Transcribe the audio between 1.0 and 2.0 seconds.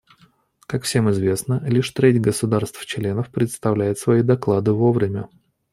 известно, лишь